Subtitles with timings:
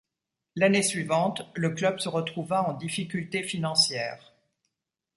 [0.55, 4.33] L’année suivante, le club se retrouva en difficultés financières.